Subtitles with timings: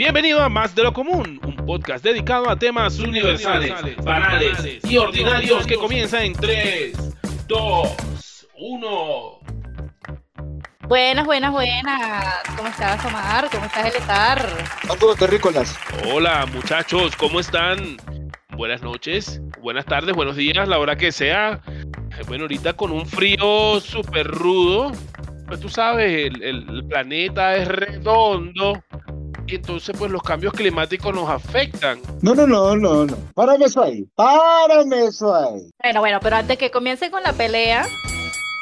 [0.00, 5.66] Bienvenido a Más de lo Común, un podcast dedicado a temas universales, banales y ordinarios
[5.66, 6.96] que comienza en 3,
[7.46, 9.40] 2, 1.
[10.88, 12.34] Buenas, buenas, buenas.
[12.56, 13.50] ¿Cómo estás, Omar?
[13.52, 14.48] ¿Cómo estás, Eletar?
[14.86, 15.78] Saludos, terrícolas.
[16.10, 17.98] Hola, muchachos, ¿cómo están?
[18.56, 21.60] Buenas noches, buenas tardes, buenos días, la hora que sea.
[21.68, 24.92] Eh, Bueno, ahorita con un frío súper rudo,
[25.46, 28.82] pues tú sabes, el, planeta es redondo
[29.56, 32.00] entonces pues los cambios climáticos nos afectan.
[32.22, 33.16] No, no, no, no, no.
[33.34, 34.06] Párame eso ahí.
[34.14, 35.70] Párame eso ahí.
[35.82, 37.86] Bueno, bueno, pero antes que comience con la pelea,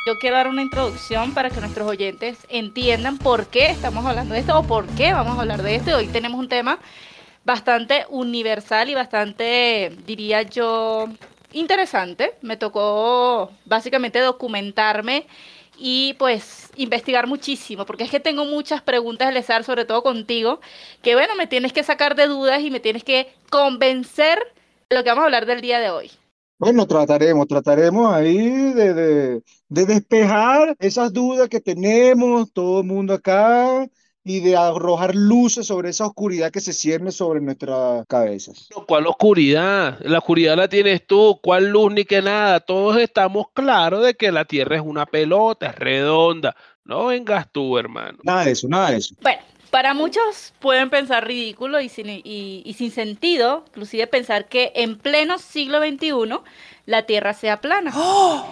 [0.06, 4.40] yo quiero dar una introducción para que nuestros oyentes entiendan por qué estamos hablando de
[4.40, 5.96] esto o por qué vamos a hablar de esto.
[5.96, 6.78] Hoy tenemos un tema
[7.44, 11.08] bastante universal y bastante, diría yo,
[11.52, 12.34] interesante.
[12.42, 15.26] Me tocó básicamente documentarme
[15.78, 20.60] y pues investigar muchísimo, porque es que tengo muchas preguntas, Elezar, sobre todo contigo,
[21.02, 24.38] que bueno, me tienes que sacar de dudas y me tienes que convencer
[24.90, 26.10] lo que vamos a hablar del día de hoy.
[26.58, 33.14] Bueno, trataremos, trataremos ahí de, de, de despejar esas dudas que tenemos, todo el mundo
[33.14, 33.86] acá,
[34.28, 38.68] y de arrojar luces sobre esa oscuridad que se cierne sobre nuestras cabezas.
[38.86, 39.98] ¿Cuál oscuridad?
[40.00, 42.60] La oscuridad la tienes tú, ¿cuál luz ni que nada?
[42.60, 46.54] Todos estamos claros de que la Tierra es una pelota, es redonda.
[46.84, 48.18] No vengas tú, hermano.
[48.22, 49.14] Nada de eso, nada de eso.
[49.20, 49.40] Bueno,
[49.70, 54.98] para muchos pueden pensar ridículo y sin, y- y sin sentido, inclusive pensar que en
[54.98, 56.40] pleno siglo XXI
[56.86, 57.92] la Tierra sea plana,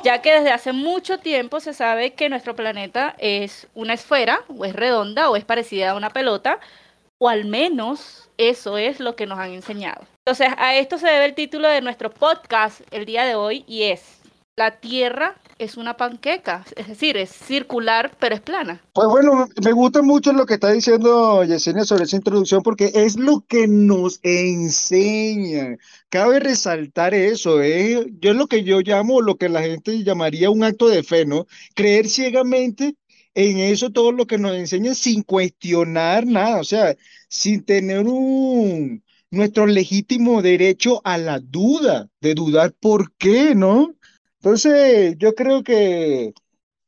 [0.04, 4.64] ya que desde hace mucho tiempo se sabe que nuestro planeta es una esfera, o
[4.64, 6.60] es redonda, o es parecida a una pelota,
[7.18, 10.02] o al menos eso es lo que nos han enseñado.
[10.26, 13.84] Entonces, a esto se debe el título de nuestro podcast el día de hoy, y
[13.84, 14.20] es,
[14.56, 18.82] la Tierra es una panqueca, es decir, es circular, pero es plana.
[18.92, 23.16] Pues bueno, me gusta mucho lo que está diciendo Yesenia sobre esa introducción porque es
[23.16, 25.76] lo que nos enseña.
[26.08, 28.06] Cabe resaltar eso, ¿eh?
[28.20, 31.24] Yo es lo que yo llamo, lo que la gente llamaría un acto de fe,
[31.24, 31.46] ¿no?
[31.74, 32.96] Creer ciegamente
[33.34, 36.96] en eso, todo lo que nos enseñan sin cuestionar nada, o sea,
[37.28, 43.94] sin tener un nuestro legítimo derecho a la duda, de dudar por qué, ¿no?
[44.40, 46.32] Entonces, yo creo que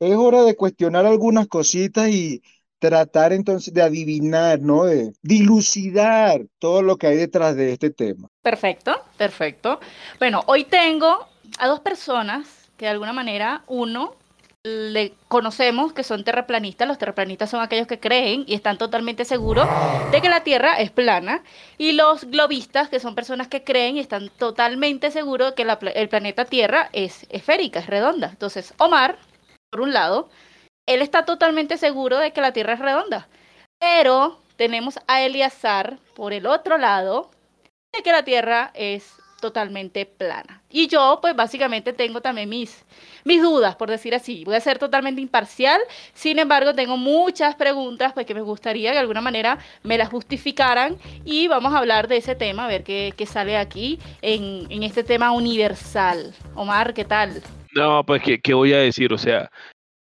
[0.01, 2.43] es hora de cuestionar algunas cositas y
[2.79, 4.85] tratar entonces de adivinar, ¿no?
[4.85, 8.29] De dilucidar todo lo que hay detrás de este tema.
[8.43, 9.81] Perfecto, perfecto.
[10.19, 11.27] Bueno, hoy tengo
[11.59, 14.15] a dos personas que de alguna manera, uno,
[14.93, 16.87] le conocemos que son terraplanistas.
[16.87, 19.69] Los terraplanistas son aquellos que creen y están totalmente seguros
[20.11, 21.43] de que la Tierra es plana.
[21.77, 26.09] Y los globistas, que son personas que creen y están totalmente seguros de que el
[26.09, 28.29] planeta Tierra es esférica, es redonda.
[28.29, 29.19] Entonces, Omar,
[29.71, 30.29] por un lado,
[30.87, 33.29] él está totalmente seguro de que la Tierra es redonda.
[33.79, 37.31] Pero tenemos a Eliazar, por el otro lado,
[37.95, 40.63] de que la Tierra es totalmente plana.
[40.71, 42.85] Y yo, pues básicamente tengo también mis,
[43.25, 44.45] mis dudas, por decir así.
[44.45, 45.81] Voy a ser totalmente imparcial,
[46.13, 50.09] sin embargo, tengo muchas preguntas, pues que me gustaría que de alguna manera me las
[50.09, 54.67] justificaran y vamos a hablar de ese tema, a ver qué, qué sale aquí en,
[54.71, 56.35] en este tema universal.
[56.55, 57.43] Omar, ¿qué tal?
[57.75, 59.13] No, pues, ¿qué, qué voy a decir?
[59.13, 59.51] O sea,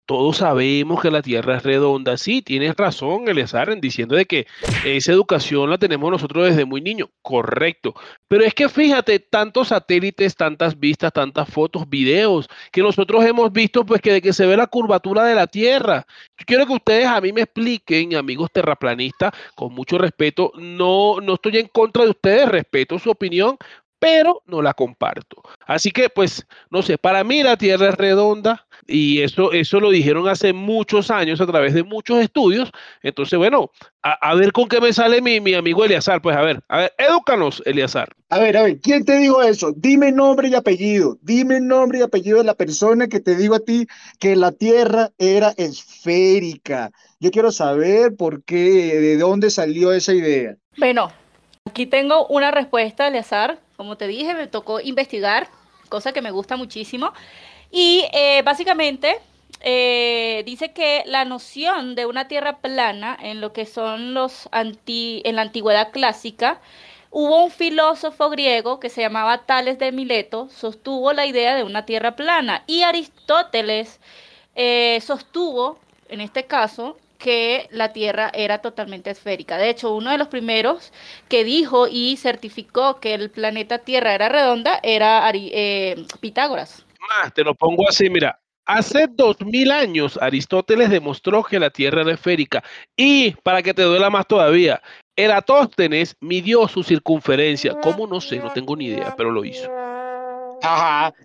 [0.07, 2.17] todos sabemos que la Tierra es redonda.
[2.17, 4.47] Sí, tienes razón, Eleazar, en diciendo de que
[4.85, 7.09] esa educación la tenemos nosotros desde muy niño.
[7.21, 7.93] Correcto.
[8.29, 13.85] Pero es que fíjate, tantos satélites, tantas vistas, tantas fotos, videos que nosotros hemos visto,
[13.85, 16.05] pues que de que se ve la curvatura de la Tierra.
[16.37, 20.53] Yo quiero que ustedes a mí me expliquen, amigos terraplanistas, con mucho respeto.
[20.55, 23.57] No, no estoy en contra de ustedes, respeto su opinión,
[23.99, 25.41] pero no la comparto.
[25.65, 29.89] Así que, pues, no sé, para mí la Tierra es redonda y eso, eso lo
[29.89, 32.71] dijeron hace muchos años a través de muchos estudios.
[33.01, 33.71] Entonces, bueno,
[34.01, 36.21] a, a ver con qué me sale mi, mi amigo Eliazar.
[36.21, 38.09] Pues a ver, a ver, edúcanos, Eliazar.
[38.29, 39.73] A ver, a ver, ¿quién te dijo eso?
[39.75, 41.17] Dime nombre y apellido.
[41.21, 43.87] Dime nombre y apellido de la persona que te dijo a ti
[44.19, 46.91] que la Tierra era esférica.
[47.19, 48.55] Yo quiero saber por qué,
[48.99, 50.55] de dónde salió esa idea.
[50.77, 51.11] Bueno,
[51.65, 53.59] aquí tengo una respuesta, Eleazar.
[53.75, 55.47] Como te dije, me tocó investigar,
[55.89, 57.13] cosa que me gusta muchísimo.
[57.71, 59.19] Y eh, básicamente
[59.61, 65.35] eh, dice que la noción de una tierra plana en lo que son los en
[65.35, 66.61] la antigüedad clásica,
[67.11, 71.85] hubo un filósofo griego que se llamaba Tales de Mileto, sostuvo la idea de una
[71.85, 72.63] tierra plana.
[72.67, 73.99] Y Aristóteles
[74.55, 75.79] eh, sostuvo,
[76.09, 79.57] en este caso, que la Tierra era totalmente esférica.
[79.57, 80.93] De hecho, uno de los primeros
[81.29, 85.31] que dijo y certificó que el planeta Tierra era redonda era
[86.21, 86.86] Pitágoras.
[86.99, 88.39] Más, te lo pongo así, mira.
[88.65, 92.61] Hace dos mil años Aristóteles demostró que la Tierra era esférica.
[92.97, 94.81] Y para que te duela más todavía,
[95.15, 97.75] Eratóstenes midió su circunferencia.
[97.81, 98.07] ¿Cómo?
[98.07, 99.71] No sé, no tengo ni idea, pero lo hizo.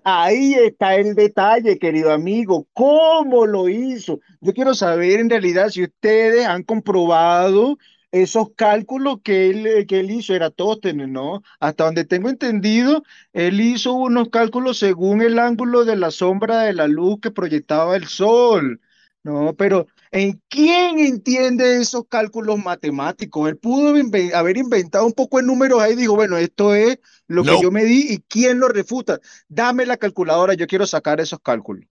[0.05, 2.67] Ahí está el detalle, querido amigo.
[2.73, 4.21] ¿Cómo lo hizo?
[4.41, 7.77] Yo quiero saber en realidad si ustedes han comprobado
[8.13, 11.43] esos cálculos que él, eh, que él hizo, Eratóstenes, ¿no?
[11.61, 16.75] Hasta donde tengo entendido, él hizo unos cálculos según el ángulo de la sombra de
[16.75, 18.81] la luz que proyectaba el sol.
[19.25, 23.49] No, pero ¿en quién entiende esos cálculos matemáticos?
[23.49, 23.95] Él pudo
[24.35, 26.99] haber inventado un poco de números ahí y dijo, bueno, esto es
[27.29, 29.21] lo que yo me di y quién lo refuta.
[29.49, 31.87] Dame la calculadora, yo quiero sacar esos cálculos.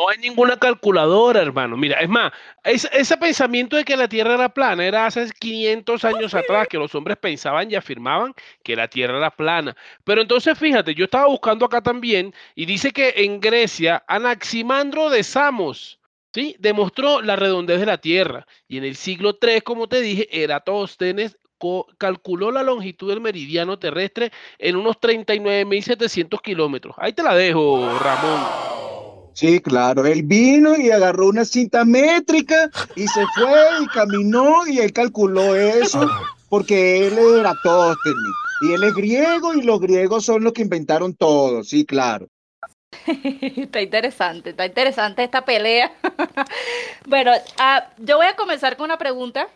[0.00, 1.76] No hay ninguna calculadora, hermano.
[1.76, 2.32] Mira, es más,
[2.64, 6.94] ese pensamiento de que la Tierra era plana era hace 500 años atrás, que los
[6.94, 8.32] hombres pensaban y afirmaban
[8.62, 9.76] que la Tierra era plana.
[10.04, 15.22] Pero entonces, fíjate, yo estaba buscando acá también y dice que en Grecia, Anaximandro de
[15.22, 16.00] Samos,
[16.32, 16.56] ¿sí?
[16.58, 18.46] Demostró la redondez de la Tierra.
[18.68, 21.36] Y en el siglo III, como te dije, Eratóstenes
[21.98, 26.94] calculó la longitud del meridiano terrestre en unos 39.700 kilómetros.
[26.96, 28.89] Ahí te la dejo, Ramón.
[29.32, 30.06] Sí, claro.
[30.06, 35.54] Él vino y agarró una cinta métrica y se fue y caminó y él calculó
[35.54, 36.08] eso
[36.48, 41.14] porque él era Tóstenes y él es griego y los griegos son los que inventaron
[41.14, 41.64] todo.
[41.64, 42.28] Sí, claro.
[43.56, 45.92] está interesante, está interesante esta pelea.
[47.06, 49.48] bueno, ah, yo voy a comenzar con una pregunta,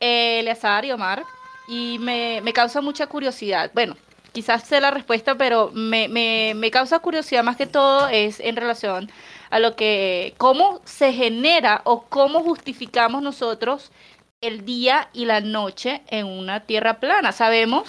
[0.00, 1.24] eh, Eleazar y Omar,
[1.68, 3.70] y me, me causa mucha curiosidad.
[3.72, 3.96] Bueno,
[4.32, 8.56] quizás sé la respuesta, pero me, me, me, causa curiosidad más que todo es en
[8.56, 9.10] relación
[9.50, 13.92] a lo que, cómo se genera o cómo justificamos nosotros
[14.40, 17.32] el día y la noche en una tierra plana.
[17.32, 17.88] Sabemos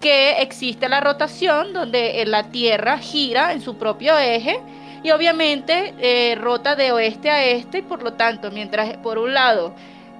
[0.00, 4.60] que existe la rotación donde la tierra gira en su propio eje
[5.04, 9.34] y obviamente eh, rota de oeste a este y por lo tanto, mientras por un
[9.34, 9.74] lado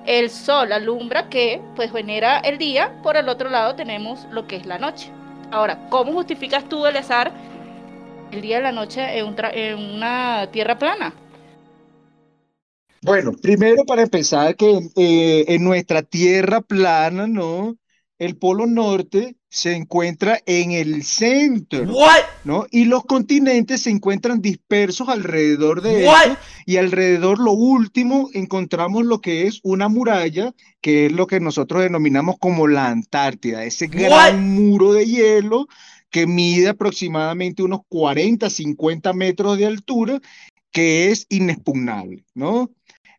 [0.06, 4.56] el sol alumbra que pues genera el día, por el otro lado tenemos lo que
[4.56, 5.10] es la noche.
[5.52, 7.30] Ahora, ¿cómo justificas tú, el azar
[8.32, 11.14] el día y la noche en, una tierra plana?
[13.02, 17.76] Bueno, primero para empezar, que eh, en nuestra tierra plana, ¿no?
[18.18, 21.84] El polo norte se encuentra en el centro,
[22.42, 22.66] ¿no?
[22.70, 29.20] Y los continentes se encuentran dispersos alrededor de eso, y alrededor lo último encontramos lo
[29.20, 34.54] que es una muralla, que es lo que nosotros denominamos como la Antártida, ese gran
[34.54, 35.68] muro de hielo
[36.08, 40.18] que mide aproximadamente unos 40, 50 metros de altura,
[40.70, 42.70] que es inexpugnable, ¿no?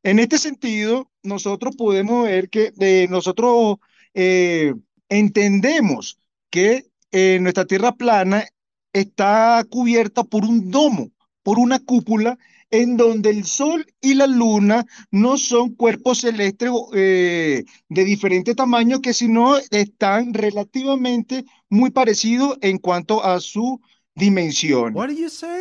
[0.02, 3.78] En este sentido, nosotros podemos ver que eh, nosotros
[4.16, 4.74] eh,
[5.10, 6.18] entendemos
[6.54, 8.46] que eh, nuestra Tierra plana
[8.94, 11.10] está cubierta por un domo,
[11.42, 12.38] por una cúpula
[12.70, 19.02] en donde el Sol y la Luna no son cuerpos celestes eh, de diferente tamaño,
[19.02, 23.82] que sino están relativamente muy parecidos en cuanto a su
[24.14, 24.94] dimensión.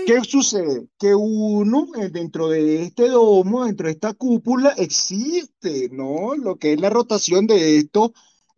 [0.07, 0.89] ¿Qué sucede?
[0.99, 6.35] Que uno eh, dentro de este domo, dentro de esta cúpula, existe, ¿no?
[6.35, 8.11] Lo que es la rotación de estos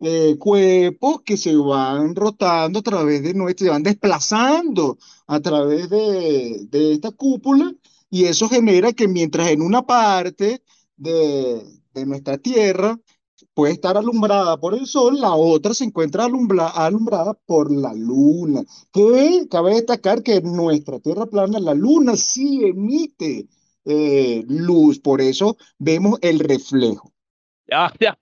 [0.05, 5.89] eh, cuerpos que se van rotando a través de nuestro, se van desplazando a través
[5.89, 7.73] de, esta cúpula
[8.09, 10.61] y eso genera que mientras en una parte
[10.95, 11.63] de,
[12.05, 12.99] nuestra Tierra
[13.55, 18.63] puede estar alumbrada por el sol, la otra se encuentra alumbrada por la luna.
[18.91, 23.47] Que cabe destacar que en nuestra Tierra plana la luna sí emite
[23.85, 27.11] eh, luz, por eso vemos el reflejo.
[27.67, 28.15] Ya, ya.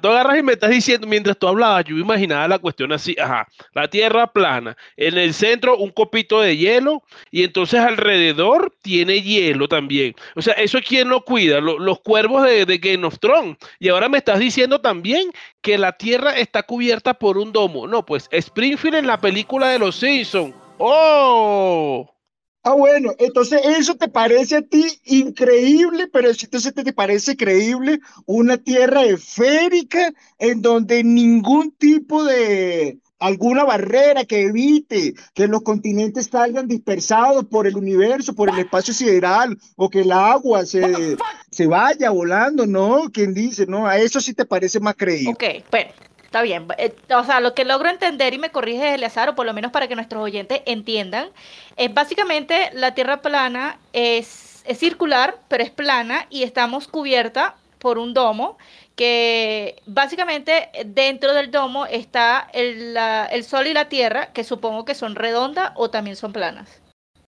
[0.00, 3.46] Tú agarras y me estás diciendo, mientras tú hablabas, yo imaginaba la cuestión así, ajá,
[3.74, 9.68] la tierra plana, en el centro un copito de hielo y entonces alrededor tiene hielo
[9.68, 10.14] también.
[10.34, 11.60] O sea, ¿eso quién lo cuida?
[11.60, 13.56] los cuervos de, de Game of Thrones.
[13.78, 17.86] Y ahora me estás diciendo también que la tierra está cubierta por un domo.
[17.86, 20.54] No, pues Springfield en la película de los Simpsons.
[20.78, 22.17] ¡Oh!
[22.64, 28.00] Ah, bueno, entonces eso te parece a ti increíble, pero entonces te, te parece creíble
[28.26, 36.28] una tierra esférica en donde ningún tipo de alguna barrera que evite que los continentes
[36.30, 41.16] salgan dispersados por el universo, por el espacio sideral, o que el agua se,
[41.50, 43.10] se vaya volando, ¿no?
[43.12, 43.66] ¿Quién dice?
[43.66, 45.32] No, a eso sí te parece más creíble.
[45.32, 45.90] Ok, bueno.
[46.28, 46.68] Está bien.
[46.76, 49.72] Eh, o sea, lo que logro entender y me corrige Eleazar, o por lo menos
[49.72, 51.30] para que nuestros oyentes entiendan,
[51.76, 57.96] es básicamente la Tierra plana es, es circular, pero es plana y estamos cubierta por
[57.96, 58.58] un domo
[58.94, 62.94] que básicamente dentro del domo está el,
[63.30, 66.82] el Sol y la Tierra, que supongo que son redondas o también son planas.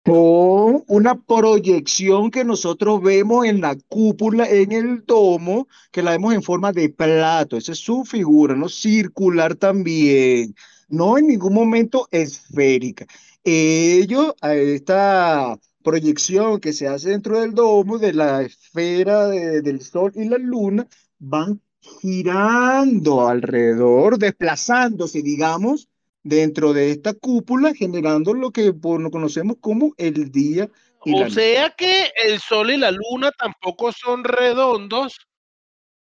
[0.06, 6.32] Con una proyección que nosotros vemos en la cúpula, en el domo, que la vemos
[6.32, 7.56] en forma de plato.
[7.56, 8.68] Esa es su figura, ¿no?
[8.68, 10.54] Circular también.
[10.88, 13.04] No en ningún momento esférica.
[13.42, 20.12] Ellos, a esta proyección que se hace dentro del domo de la esfera del Sol
[20.14, 20.86] y la Luna,
[21.18, 21.60] van
[22.00, 25.88] girando alrededor, desplazándose, digamos,
[26.26, 30.68] dentro de esta cúpula, generando lo que conocemos como el día.
[31.04, 35.16] Y o sea que el Sol y la Luna tampoco son redondos,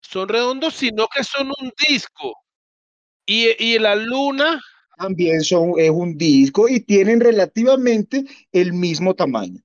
[0.02, 2.34] son redondos, sino que son un disco.
[3.26, 4.62] Y, y la Luna
[4.98, 9.62] también son, es un disco y tienen relativamente el mismo tamaño.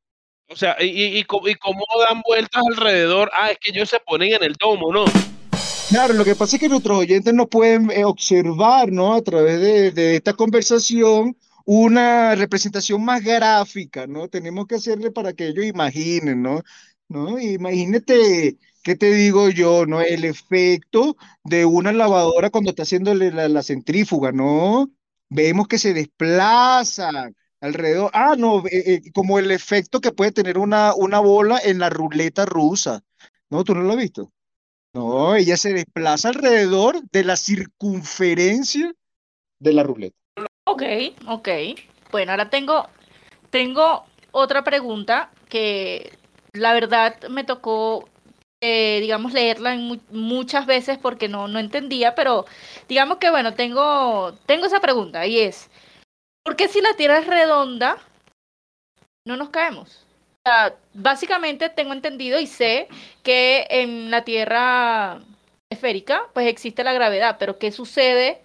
[0.49, 3.31] O sea, y, y, cómo dan vueltas alrededor.
[3.35, 5.05] Ah, es que ellos se ponen en el domo, ¿no?
[5.93, 9.13] Claro, lo que pasa es que nuestros oyentes no pueden eh, observar, ¿no?
[9.13, 9.61] A través
[9.95, 14.27] de, esta conversación una representación más gráfica, ¿no?
[14.29, 16.63] Tenemos que hacerle para que ellos imaginen, ¿no?
[17.09, 17.39] ¿No?
[17.39, 20.01] Imagínate, ¿qué te digo yo, no?
[20.01, 24.91] El efecto de una lavadora cuando está haciendo la, la centrífuga, ¿no?
[25.29, 28.11] Vemos que se desplazan alrededor.
[28.15, 31.91] Ah, no, eh, eh, como el efecto que puede tener una, una bola en la
[31.91, 33.03] ruleta rusa.
[33.51, 33.63] ¿No?
[33.65, 34.33] ¿Tú no lo has visto?
[34.95, 38.93] No, ella se desplaza alrededor de la circunferencia
[39.59, 40.17] de la ruleta.
[40.65, 40.83] Ok,
[41.27, 41.49] ok.
[42.11, 42.89] Bueno, ahora tengo,
[43.51, 46.19] tengo otra pregunta que
[46.53, 48.07] la verdad me tocó,
[48.61, 49.77] eh, digamos, leerla
[50.11, 52.45] muchas veces porque no, no entendía, pero
[52.87, 55.71] digamos que, bueno, tengo, tengo esa pregunta y es,
[56.45, 57.97] ¿por qué si la Tierra es redonda,
[59.27, 60.07] no nos caemos?
[60.95, 62.89] Básicamente tengo entendido y sé
[63.23, 65.21] que en la Tierra
[65.71, 68.43] esférica pues existe la gravedad, pero ¿qué sucede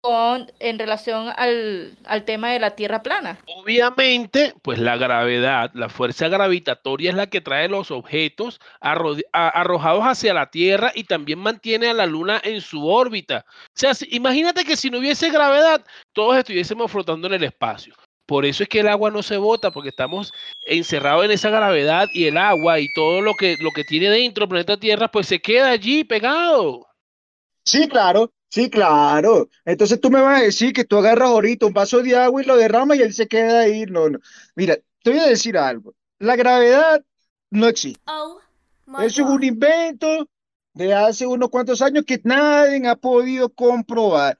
[0.00, 3.38] con, en relación al, al tema de la Tierra plana?
[3.46, 10.34] Obviamente, pues la gravedad, la fuerza gravitatoria es la que trae los objetos arrojados hacia
[10.34, 13.46] la Tierra y también mantiene a la Luna en su órbita.
[13.48, 17.94] O sea, imagínate que si no hubiese gravedad, todos estuviésemos flotando en el espacio.
[18.26, 20.32] Por eso es que el agua no se bota, porque estamos
[20.66, 24.44] encerrados en esa gravedad y el agua y todo lo que, lo que tiene dentro
[24.44, 26.86] el planeta Tierra, pues se queda allí pegado.
[27.64, 29.48] Sí, claro, sí, claro.
[29.64, 32.46] Entonces tú me vas a decir que tú agarras ahorita un vaso de agua y
[32.46, 33.84] lo derramas y él se queda ahí.
[33.86, 34.18] No, no.
[34.54, 35.94] Mira, te voy a decir algo.
[36.18, 37.04] La gravedad
[37.50, 38.00] no existe.
[38.06, 38.40] Oh,
[39.00, 40.28] Eso es un invento
[40.74, 44.38] de hace unos cuantos años que nadie ha podido comprobar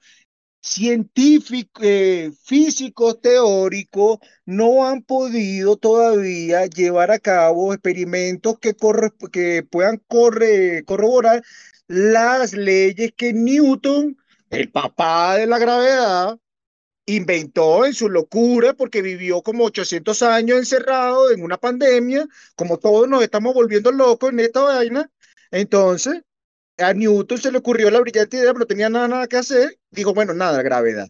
[0.67, 8.75] científicos, eh, físicos teóricos no han podido todavía llevar a cabo experimentos que,
[9.31, 11.43] que puedan corroborar
[11.87, 14.17] las leyes que Newton,
[14.49, 16.39] el papá de la gravedad,
[17.05, 23.07] inventó en su locura porque vivió como 800 años encerrado en una pandemia, como todos
[23.07, 25.09] nos estamos volviendo locos en esta vaina.
[25.51, 26.23] Entonces,
[26.77, 29.79] a Newton se le ocurrió la brillante idea, pero no tenía nada, nada que hacer.
[29.91, 31.07] Digo, bueno, nada, gravedad.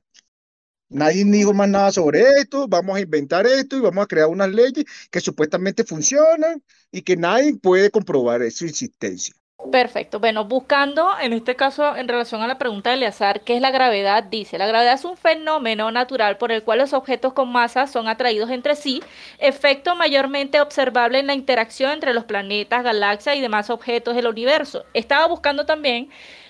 [0.89, 4.49] Nadie dijo más nada sobre esto, vamos a inventar esto y vamos a crear unas
[4.49, 9.33] leyes que supuestamente funcionan y que nadie puede comprobar su existencia.
[9.71, 10.19] Perfecto.
[10.19, 13.71] Bueno, buscando en este caso en relación a la pregunta de Eleazar, ¿qué es la
[13.71, 14.23] gravedad?
[14.23, 18.07] Dice, la gravedad es un fenómeno natural por el cual los objetos con masa son
[18.07, 19.01] atraídos entre sí,
[19.39, 24.85] efecto mayormente observable en la interacción entre los planetas, galaxias y demás objetos del universo.
[24.93, 26.09] Estaba buscando también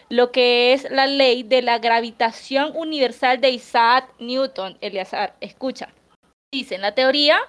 [0.10, 5.34] lo que es la ley de la gravitación universal de Isaac Newton, Eleazar.
[5.40, 5.90] Escucha.
[6.52, 7.40] Dice, en la teoría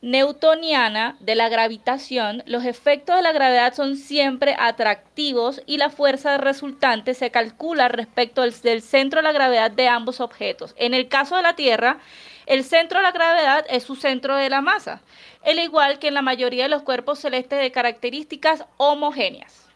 [0.00, 6.38] newtoniana de la gravitación, los efectos de la gravedad son siempre atractivos y la fuerza
[6.38, 10.74] resultante se calcula respecto del centro de la gravedad de ambos objetos.
[10.76, 11.98] En el caso de la Tierra,
[12.46, 15.02] el centro de la gravedad es su centro de la masa,
[15.44, 19.66] al igual que en la mayoría de los cuerpos celestes de características homogéneas.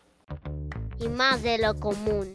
[1.00, 2.32] Y más de lo común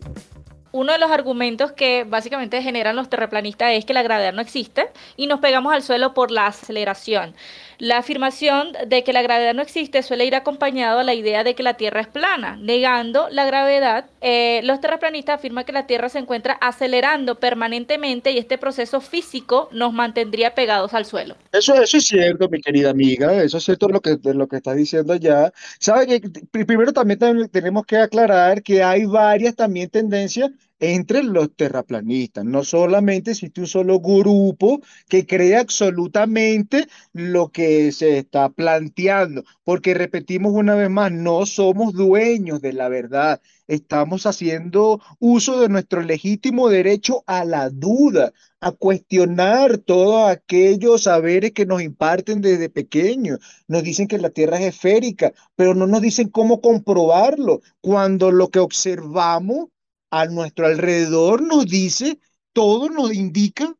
[0.78, 4.90] uno de los argumentos que básicamente generan los terraplanistas es que la gravedad no existe
[5.16, 7.36] y nos pegamos al suelo por la aceleración.
[7.80, 11.54] La afirmación de que la gravedad no existe suele ir acompañado a la idea de
[11.54, 12.56] que la Tierra es plana.
[12.56, 18.40] Negando la gravedad, eh, los terraplanistas afirman que la Tierra se encuentra acelerando permanentemente y
[18.40, 21.36] este proceso físico nos mantendría pegados al suelo.
[21.52, 25.16] Eso, es cierto, mi querida amiga, eso es cierto lo que, lo que está diciendo
[25.16, 25.52] ya.
[25.80, 32.46] ¿Sabe que primero también tenemos que aclarar que hay varias también tendencias entre los terraplanistas.
[32.46, 39.94] No solamente existe un solo grupo que cree absolutamente lo que se está planteando, porque
[39.94, 43.42] repetimos una vez más, no somos dueños de la verdad.
[43.68, 48.32] Estamos haciendo uso de nuestro legítimo derecho a la duda,
[48.62, 53.40] a cuestionar todos aquellos saberes que nos imparten desde pequeños.
[53.68, 58.50] Nos dicen que la Tierra es esférica, pero no nos dicen cómo comprobarlo, cuando lo
[58.50, 59.68] que observamos
[60.12, 62.20] a nuestro alrededor nos dice,
[62.54, 63.76] todo nos indica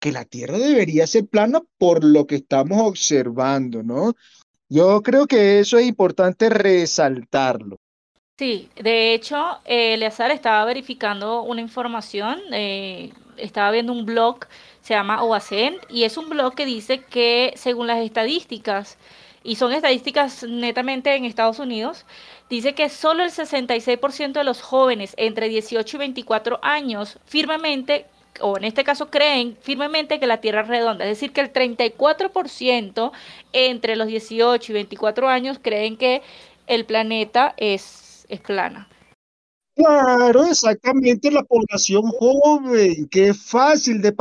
[0.00, 4.14] que la Tierra debería ser plana por lo que estamos observando, ¿no?
[4.68, 7.78] Yo creo que eso es importante resaltarlo.
[8.38, 14.46] Sí, de hecho, eh, Eleazar estaba verificando una información, eh, estaba viendo un blog,
[14.80, 18.96] se llama OACEN, y es un blog que dice que según las estadísticas,
[19.42, 22.04] y son estadísticas netamente en Estados Unidos,
[22.48, 28.06] dice que solo el 66% de los jóvenes entre 18 y 24 años firmemente
[28.40, 31.52] o en este caso creen firmemente que la Tierra es redonda, es decir, que el
[31.52, 33.12] 34%
[33.52, 36.22] entre los 18 y 24 años creen que
[36.68, 38.88] el planeta es es plana.
[39.78, 44.12] Claro, exactamente la población joven, que es fácil de,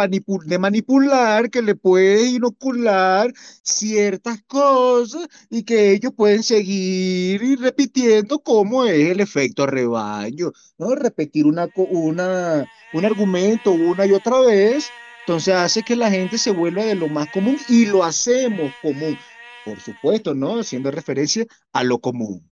[0.59, 3.33] manipular, que le puede inocular
[3.63, 10.93] ciertas cosas y que ellos pueden seguir repitiendo cómo es el efecto rebaño, ¿no?
[10.93, 16.51] Repetir una, una, un argumento una y otra vez, entonces hace que la gente se
[16.51, 19.17] vuelva de lo más común y lo hacemos común,
[19.65, 20.59] por supuesto, ¿no?
[20.59, 22.47] Haciendo referencia a lo común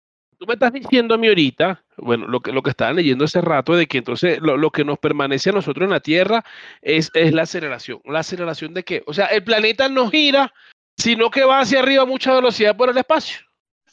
[0.42, 3.42] tú me estás diciendo a mí ahorita, bueno, lo que, lo que estaba leyendo hace
[3.42, 6.44] rato, de que entonces lo, que nos permanece a nosotros en la Tierra
[6.82, 8.02] es, es la aceleración.
[8.06, 9.04] ¿La aceleración de qué?
[9.06, 10.52] O sea, el planeta no gira,
[10.98, 13.38] sino que va hacia arriba a mucha velocidad por el espacio.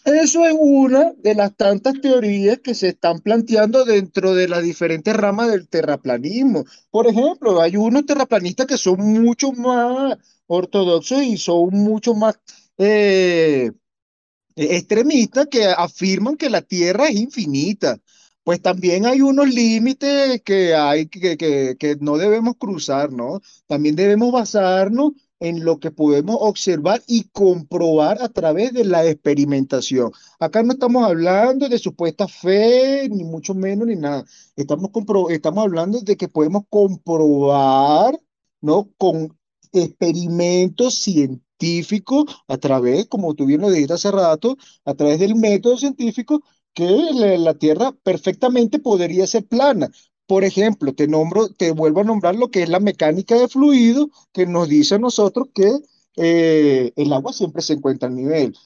[0.07, 5.15] Eso es una de las tantas teorías que se están planteando dentro de las diferentes
[5.15, 6.65] ramas del terraplanismo.
[6.91, 12.41] Por ejemplo, hay unos terraplanistas que son mucho más ortodoxos y son mucho más
[12.79, 13.71] eh,
[14.59, 17.99] extremistas que afirman que la Tierra es infinita.
[18.45, 23.41] Pues también hay unos límites que hay que, que, que no debemos cruzar, ¿no?
[23.67, 30.13] También debemos basarnos en lo que podemos observar y comprobar a través de la experimentación.
[30.41, 34.25] Acá no estamos hablando de supuesta fe, ni mucho menos, ni nada.
[34.57, 34.91] Estamos,
[35.31, 38.19] estamos hablando de que podemos comprobar,
[38.61, 38.91] ¿no?
[38.97, 39.37] Con
[39.73, 45.77] experimentos científicos científico, a través, como tú bien lo hace rato, a través del método
[45.77, 46.43] científico,
[46.75, 46.87] que
[47.39, 49.91] la, Tierra perfectamente podría ser plana.
[50.27, 54.11] Por ejemplo, te nombro, te vuelvo a nombrar lo que es la mecánica de fluido,
[54.33, 55.73] que nos dice a nosotros que
[56.17, 58.57] eh, el agua siempre se encuentra al nivel.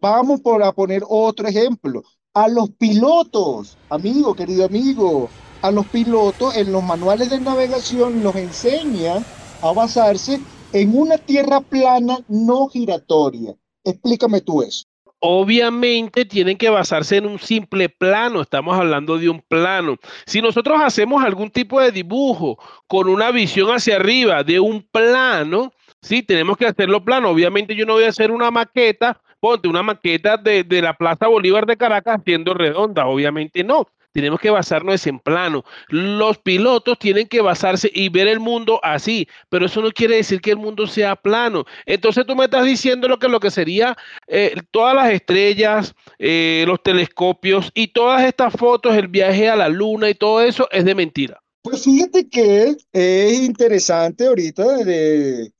[0.00, 2.02] Vamos por a poner otro ejemplo.
[2.34, 5.28] A los pilotos, amigo, querido amigo,
[5.62, 9.24] a los pilotos en los manuales de navegación nos enseñan
[9.62, 10.38] a basarse
[10.72, 13.54] en una tierra plana no giratoria.
[13.84, 14.84] Explícame tú eso.
[15.18, 19.96] Obviamente tienen que basarse en un simple plano, estamos hablando de un plano.
[20.26, 25.72] Si nosotros hacemos algún tipo de dibujo con una visión hacia arriba de un plano,
[26.02, 27.30] sí, tenemos que hacerlo plano.
[27.30, 31.28] Obviamente yo no voy a hacer una maqueta, ponte una maqueta de, de la Plaza
[31.28, 35.62] Bolívar de Caracas siendo redonda, obviamente no tenemos que basarnos en plano.
[35.88, 40.40] Los pilotos tienen que basarse y ver el mundo así, pero eso no quiere decir
[40.40, 41.66] que el mundo sea plano.
[41.84, 43.94] Entonces tú me estás diciendo lo que, lo que sería
[44.26, 49.68] eh, todas las estrellas, eh, los telescopios y todas estas fotos, el viaje a la
[49.68, 51.38] luna y todo eso es de mentira.
[51.60, 55.52] Pues fíjate que es interesante ahorita, de,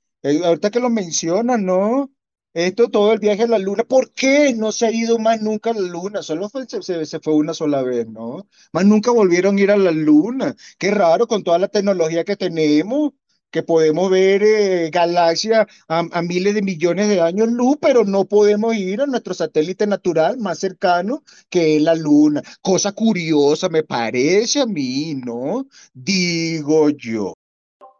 [0.44, 2.10] ahorita que lo mencionas, ¿no?
[2.56, 3.84] Esto, todo el viaje a la luna.
[3.84, 6.22] ¿Por qué no se ha ido más nunca a la luna?
[6.22, 8.48] Solo fue, se, fue una sola vez, ¿no?
[8.72, 10.56] Más nunca volvieron a ir a la luna.
[10.78, 13.12] Qué raro con toda la tecnología que tenemos,
[13.50, 18.74] que podemos ver eh, galaxias a, miles de millones de años luz, pero no podemos
[18.74, 22.40] ir a nuestro satélite natural más cercano, que es la luna.
[22.62, 25.66] Cosa curiosa, me parece a mí, ¿no?
[25.92, 27.34] Digo yo.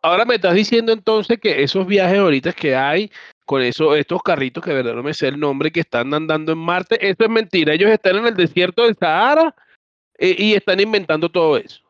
[0.01, 3.11] Ahora me estás diciendo entonces que esos viajes ahorita que hay
[3.47, 6.59] con eso, estos carritos que verdad no me sé el nombre, que están andando en
[6.59, 6.99] Marte.
[7.01, 7.73] Eso es mentira.
[7.73, 9.55] Ellos están en el desierto del Sahara
[10.19, 11.81] eh, y están inventando todo eso.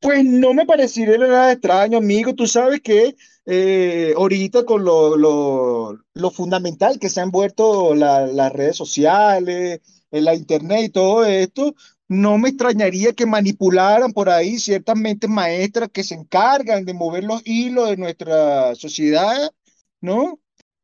[0.00, 2.34] Pues no me parecería nada extraño, amigo.
[2.34, 8.52] Tú sabes que eh, ahorita con lo, lo, lo, fundamental que se han vuelto las
[8.52, 9.80] redes sociales,
[10.10, 11.74] en la internet y todo esto,
[12.08, 17.24] no me extrañaría que manipularan por ahí ciertas mentes maestras que se encargan de mover
[17.24, 19.50] los hilos de nuestra sociedad,
[20.00, 20.38] ¿no?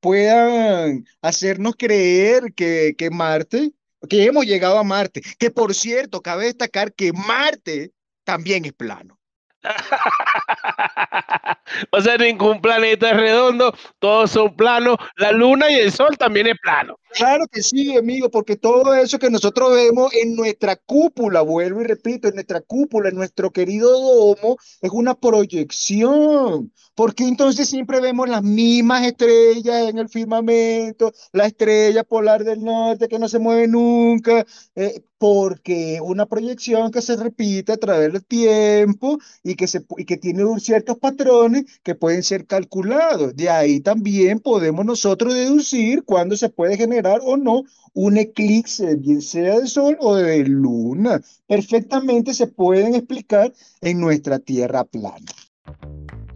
[0.04, 3.72] Puedan hacernos creer que, que Marte,
[4.06, 7.90] que hemos llegado a Marte, que por cierto, cabe destacar que Marte
[8.22, 9.18] también es plano.
[11.90, 16.58] o sea, ningún planeta redondo, todos son planos, la luna y el sol también es
[16.60, 16.98] plano.
[17.16, 21.84] Claro que sí, amigo, porque todo eso que nosotros vemos en nuestra cúpula, vuelvo y
[21.84, 26.72] repito, en nuestra cúpula, en nuestro querido domo, es una proyección.
[26.96, 33.06] Porque entonces siempre vemos las mismas estrellas en el firmamento, la estrella polar del norte
[33.08, 38.24] que no se mueve nunca, eh, porque una proyección que se repite a través del
[38.24, 43.34] tiempo y que, se, y que tiene ciertos patrones que pueden ser calculados.
[43.36, 49.22] De ahí también podemos nosotros deducir cuándo se puede generar o no un eclipse, bien
[49.22, 51.20] sea de sol o de luna.
[51.46, 55.32] Perfectamente se pueden explicar en nuestra Tierra plana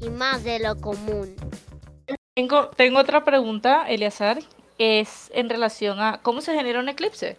[0.00, 1.34] y más de lo común.
[2.34, 4.38] Tengo, tengo otra pregunta, Eleazar,
[4.78, 7.36] es en relación a cómo se genera un eclipse.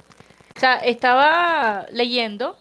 [0.56, 2.58] O sea, estaba leyendo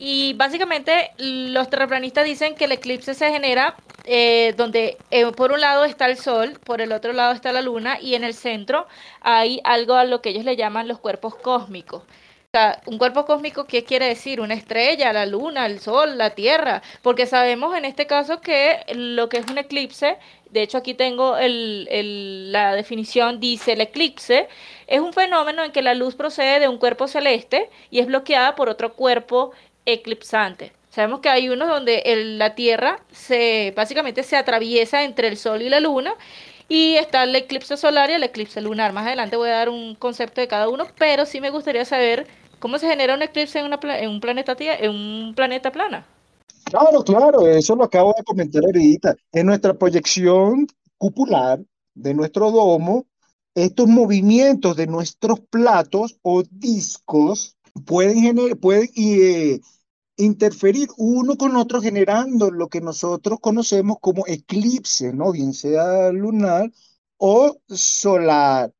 [0.00, 5.60] y básicamente los terraplanistas dicen que el eclipse se genera eh, donde eh, por un
[5.60, 8.86] lado está el sol, por el otro lado está la luna y en el centro
[9.20, 12.02] hay algo a lo que ellos le llaman los cuerpos cósmicos
[12.86, 14.40] un cuerpo cósmico, ¿qué quiere decir?
[14.40, 19.28] Una estrella, la luna, el sol, la tierra, porque sabemos en este caso que lo
[19.28, 20.18] que es un eclipse,
[20.50, 24.48] de hecho aquí tengo la definición, dice el eclipse,
[24.88, 28.56] es un fenómeno en que la luz procede de un cuerpo celeste y es bloqueada
[28.56, 29.52] por otro cuerpo
[29.92, 30.72] eclipsante.
[30.90, 32.02] Sabemos que hay unos donde
[32.38, 36.14] la Tierra se básicamente se atraviesa entre el Sol y la Luna
[36.68, 38.92] y está el eclipse solar y el eclipse lunar.
[38.92, 42.26] Más adelante voy a dar un concepto de cada uno, pero sí me gustaría saber
[42.60, 43.72] ¿Cómo se genera un eclipse en
[44.08, 46.06] un planeta en un planeta plana?
[46.64, 49.16] Claro, claro, eso lo acabo de comentar ahorita.
[49.32, 50.66] En nuestra proyección
[50.98, 51.58] cupular
[51.94, 53.06] de nuestro domo,
[53.54, 59.60] estos movimientos de nuestros platos o discos pueden, pueden eh,
[60.20, 65.32] interferir uno con otro generando lo que nosotros conocemos como eclipse, ¿no?
[65.32, 66.70] Bien sea lunar
[67.16, 68.72] o solar.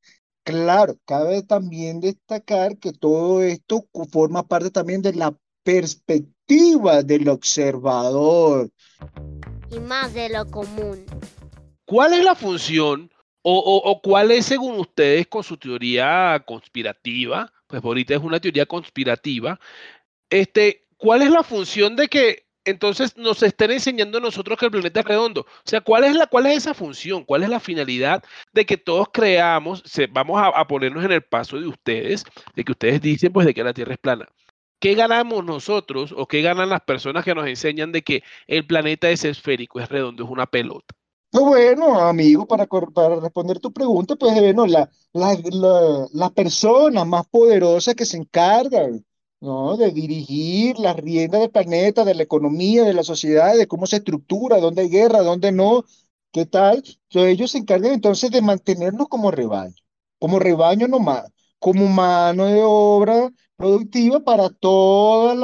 [0.43, 8.71] Claro, cabe también destacar que todo esto forma parte también de la perspectiva del observador.
[9.71, 11.05] Y más de lo común.
[11.85, 13.11] ¿Cuál es la función
[13.43, 17.53] o, cuál es, según ustedes, con su teoría conspirativa?
[17.67, 19.61] Pues ahorita es una teoría conspirativa.
[20.29, 25.01] Este, ¿Cuál es la función de que entonces nos estén enseñando nosotros que el planeta
[25.01, 25.41] es redondo.
[25.41, 27.25] O sea, ¿cuál es, la, cuál es esa función?
[27.25, 31.59] ¿Cuál es la finalidad de que todos creamos, se, vamos a, ponernos en el paso
[31.59, 34.29] de ustedes, de que ustedes dicen pues de que la Tierra es plana?
[34.79, 39.09] ¿Qué ganamos nosotros o qué ganan las personas que nos enseñan de que el planeta
[39.09, 40.95] es esférico, es redondo, es una pelota?
[41.31, 47.07] Pues bueno, amigo, para, para responder tu pregunta, pues bueno, la, la, la, la persona
[47.07, 48.87] más poderosa que se encarga
[49.41, 49.77] ¿no?
[49.77, 53.97] De dirigir las riendas del planeta, de la economía, de la sociedad, de cómo se
[53.97, 55.85] estructura, dónde hay guerra, dónde no,
[56.33, 56.77] qué tal.
[56.79, 59.75] Entonces, ellos se encargan entonces de mantenernos como rebaño,
[60.19, 61.25] como rebaño nomás,
[61.59, 65.37] como mano de obra productiva para todos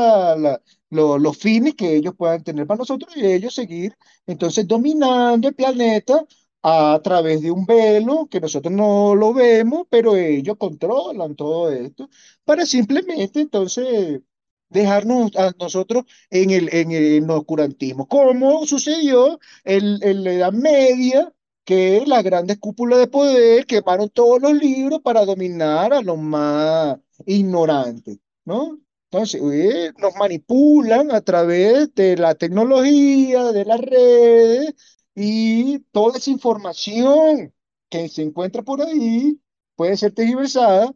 [0.90, 3.94] los fines que ellos puedan tener para nosotros y ellos seguir
[4.26, 6.24] entonces dominando el planeta
[6.68, 12.08] a través de un velo que nosotros no lo vemos, pero ellos controlan todo esto
[12.44, 14.20] para simplemente entonces
[14.68, 21.32] dejarnos a nosotros en el, en el, oscurantismo, como sucedió en, en, la Edad Media,
[21.64, 26.98] que las grandes cúpulas de poder quemaron todos los libros para dominar a los más
[27.26, 28.80] ignorantes, ¿no?
[29.10, 34.74] Entonces, eh, nos manipulan a través de la tecnología, de las redes,
[35.16, 37.52] y toda esa información
[37.88, 39.40] que se encuentra por ahí
[39.74, 40.92] puede ser tergiversada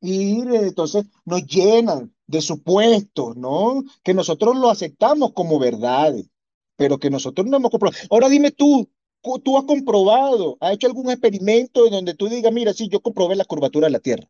[0.00, 3.84] y entonces nos llenan de supuestos, ¿no?
[4.02, 6.26] Que nosotros lo aceptamos como verdades,
[6.76, 7.98] pero que nosotros no hemos comprobado.
[8.10, 8.88] Ahora dime tú,
[9.44, 13.36] tú has comprobado, has hecho algún experimento en donde tú digas, mira, sí, yo comprobé
[13.36, 14.28] la curvatura de la Tierra.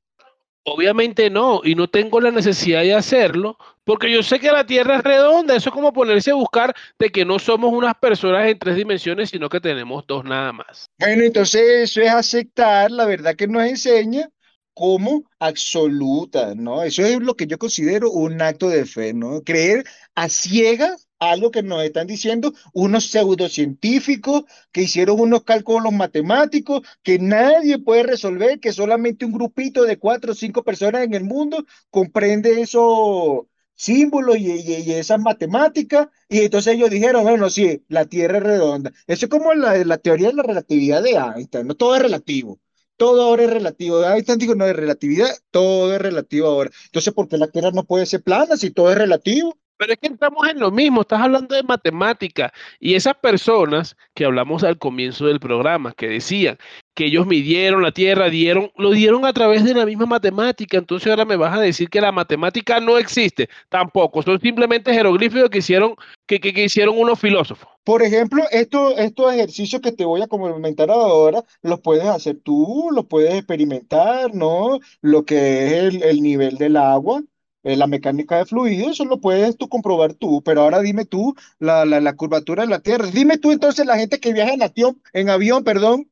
[0.65, 4.97] Obviamente no, y no tengo la necesidad de hacerlo, porque yo sé que la Tierra
[4.97, 8.59] es redonda, eso es como ponerse a buscar de que no somos unas personas en
[8.59, 10.91] tres dimensiones, sino que tenemos dos nada más.
[10.99, 14.29] Bueno, entonces eso es aceptar la verdad que nos enseña
[14.75, 16.83] como absoluta, ¿no?
[16.83, 19.43] Eso es lo que yo considero un acto de fe, ¿no?
[19.43, 26.83] Creer a ciegas algo que nos están diciendo unos pseudocientíficos que hicieron unos cálculos matemáticos
[27.03, 31.25] que nadie puede resolver, que solamente un grupito de cuatro o cinco personas en el
[31.25, 34.51] mundo comprende esos símbolos y,
[34.93, 38.93] esas matemáticas, y entonces ellos dijeron, bueno, sí, la Tierra es redonda.
[39.07, 41.75] Eso es como la, la teoría de la relatividad de Einstein, ¿no?
[41.77, 42.61] Todo es relativo.
[42.97, 44.03] Todo ahora es relativo.
[44.05, 46.71] Einstein dijo, no es relatividad, todo es relativo ahora.
[46.87, 49.57] Entonces, ¿por qué la Tierra no puede ser plana si todo es relativo?
[49.79, 54.25] Pero es que estamos en lo mismo, estás hablando de matemática y esas personas que
[54.25, 56.59] hablamos al comienzo del programa, que decían
[56.95, 61.09] que ellos midieron la Tierra, dieron, lo dieron a través de la misma matemática, entonces
[61.09, 65.59] ahora me vas a decir que la matemática no existe, tampoco, son simplemente jeroglíficos que
[65.59, 65.95] hicieron,
[66.27, 67.69] que, que, hicieron unos filósofos.
[67.85, 72.89] Por ejemplo, esto, estos ejercicios que te voy a comentar ahora, los puedes hacer tú,
[72.93, 74.81] los puedes experimentar, ¿no?
[75.01, 77.23] Lo que es el nivel del agua,
[77.69, 81.35] eh, la mecánica de fluidos, eso lo puedes tú comprobar tú, pero ahora dime tú
[81.59, 83.07] la, la, curvatura de la Tierra.
[83.07, 86.11] Dime tú entonces la gente que viaja en avión, en avión, perdón,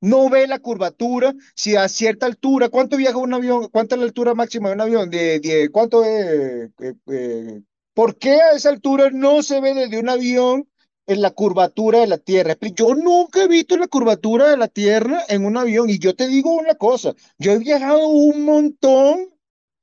[0.00, 3.68] no ve la curvatura, si a cierta altura, ¿cuánto viaja un avión?
[3.70, 5.10] ¿Cuánta es la altura máxima de un avión?
[5.10, 6.70] De, de ¿Cuánto es?
[6.78, 10.68] Eh, eh, ¿Por qué a esa altura no se ve desde un avión
[11.06, 12.56] en la curvatura de la Tierra?
[12.60, 16.28] Yo nunca he visto la curvatura de la Tierra en un avión y yo te
[16.28, 19.33] digo una cosa, yo he viajado un montón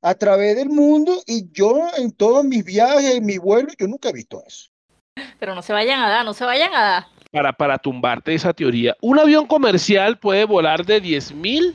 [0.02, 4.10] a través del mundo y yo en todos mis viajes, en mi vuelo, yo nunca
[4.10, 4.68] he visto eso.
[5.38, 7.06] Pero no se vayan a dar, no se vayan a dar.
[7.30, 11.72] Para, para tumbarte esa teoría, un avión comercial puede volar de 10.000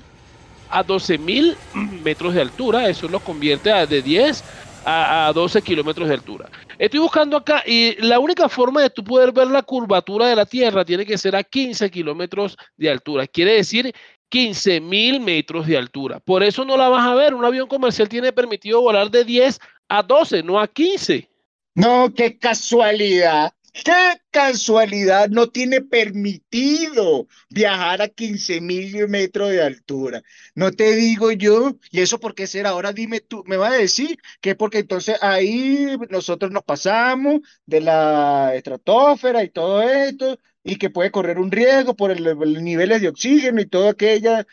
[0.69, 1.55] a 12.000
[2.03, 4.43] metros de altura, eso lo convierte a de 10
[4.85, 6.49] a, a 12 kilómetros de altura.
[6.77, 10.45] Estoy buscando acá y la única forma de tú poder ver la curvatura de la
[10.45, 13.25] Tierra tiene que ser a 15 kilómetros de altura.
[13.25, 13.93] Quiere decir
[14.29, 16.19] 15 mil metros de altura.
[16.19, 17.33] Por eso no la vas a ver.
[17.33, 19.59] Un avión comercial tiene permitido volar de 10
[19.89, 21.29] a 12, no a 15.
[21.75, 23.53] No, qué casualidad.
[23.83, 25.29] ¡Qué casualidad!
[25.29, 30.23] No tiene permitido viajar a 15 mil metros de altura.
[30.55, 32.69] No te digo yo, y eso por qué será.
[32.71, 37.81] Ahora dime tú, me vas a decir que porque entonces ahí nosotros nos pasamos de
[37.81, 43.01] la estratosfera y todo esto, y que puede correr un riesgo por el, el niveles
[43.01, 44.45] de oxígeno y todo aquella.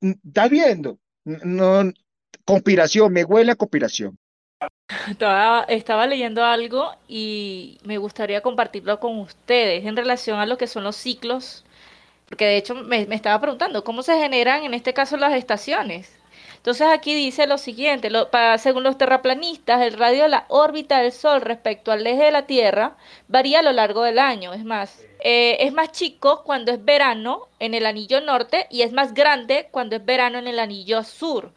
[0.00, 0.98] ¿Estás viendo?
[1.24, 1.82] No,
[2.44, 4.16] conspiración, me huele a conspiración.
[5.10, 10.68] Estaba, estaba, leyendo algo y me gustaría compartirlo con ustedes en relación a lo que
[10.68, 11.64] son los ciclos,
[12.28, 16.17] porque de hecho me, me estaba preguntando cómo se generan en este caso las estaciones.
[16.68, 21.12] Entonces aquí dice lo siguiente, para, según los terraplanistas, el radio de la órbita del
[21.12, 22.94] Sol respecto al eje de la Tierra
[23.26, 24.52] varía a lo largo del año.
[24.52, 28.92] Es más, eh, es más chico cuando es verano en el anillo norte y es
[28.92, 31.54] más grande cuando es verano en el anillo sur.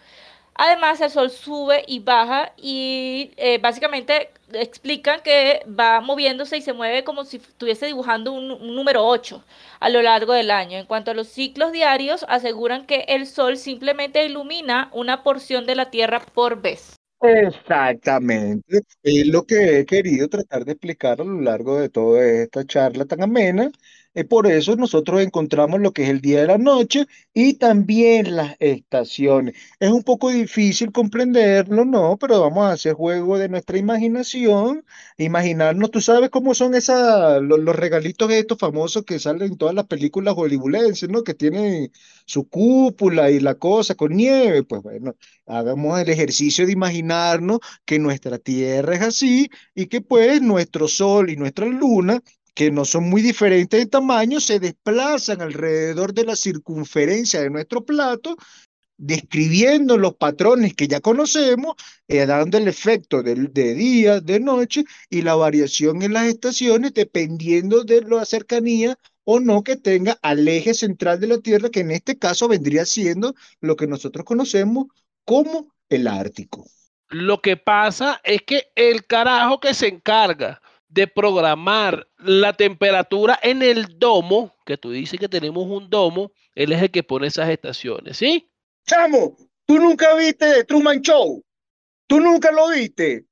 [0.55, 6.73] Además, el sol sube y baja y eh, básicamente explican que va moviéndose y se
[6.73, 9.43] mueve como si estuviese dibujando un, número 8
[9.79, 10.77] a lo largo del año.
[10.77, 15.75] En cuanto a los ciclos diarios, aseguran que el sol simplemente ilumina una porción de
[15.75, 16.95] la Tierra por vez.
[17.21, 18.81] Exactamente.
[19.03, 23.05] Es lo que he querido tratar de explicar a lo largo de toda esta charla
[23.05, 23.71] tan amena
[24.13, 28.35] eh, por eso nosotros encontramos lo que es el día de la noche y también
[28.35, 29.55] las estaciones.
[29.79, 32.17] Es un poco difícil comprenderlo, ¿no?
[32.17, 34.85] Pero vamos a hacer juego de nuestra imaginación,
[35.17, 39.75] imaginarnos, tú sabes cómo son esas, los, los regalitos estos famosos que salen en todas
[39.75, 41.23] las películas hollywoodenses, ¿no?
[41.23, 41.91] Que tienen
[42.25, 44.63] su cúpula y la cosa con nieve.
[44.63, 50.41] Pues bueno, hagamos el ejercicio de imaginarnos que nuestra Tierra es así y que pues
[50.41, 52.21] nuestro Sol y nuestra Luna
[52.53, 57.85] que no son muy diferentes de tamaño, se desplazan alrededor de la circunferencia de nuestro
[57.85, 58.35] plato,
[58.97, 61.75] describiendo los patrones que ya conocemos,
[62.07, 66.93] eh, dando el efecto de, de, día, de noche y la variación en las estaciones
[66.93, 71.79] dependiendo de la cercanía o no que tenga al eje central de la Tierra, que
[71.79, 74.87] en este caso vendría siendo lo que nosotros conocemos
[75.25, 76.65] como el Ártico.
[77.09, 80.60] Lo que pasa es que el carajo que se encarga
[80.91, 86.73] de programar la temperatura en el domo, que tú dices que tenemos un domo, él
[86.73, 88.51] es el que pone esas estaciones, ¿sí?
[88.85, 91.41] Chamo, tú nunca viste The Truman Show,
[92.07, 93.25] tú nunca lo viste.